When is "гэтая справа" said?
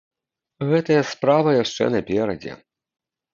0.69-1.53